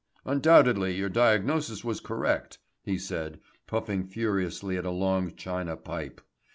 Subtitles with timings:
[0.25, 6.21] "Undoubtedly your diagnosis was correct," he said, puffing furiously at a long china pipe.